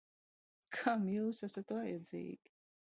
Kam 0.79 1.05
jūs 1.17 1.43
esat 1.49 1.77
vajadzīgi? 1.81 2.55